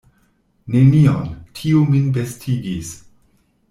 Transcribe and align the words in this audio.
Nenion; 0.75 1.29
tio 1.59 1.85
min 1.93 2.11
bestigis. 2.19 2.95